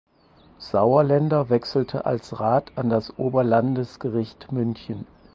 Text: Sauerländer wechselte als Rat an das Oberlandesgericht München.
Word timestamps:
Sauerländer 0.57 1.51
wechselte 1.51 2.05
als 2.07 2.39
Rat 2.39 2.71
an 2.75 2.89
das 2.89 3.19
Oberlandesgericht 3.19 4.51
München. 4.51 5.05